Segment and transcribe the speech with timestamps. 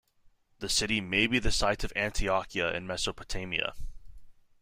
[0.61, 3.75] The city may be the site of Antiochia in Mesopotamia.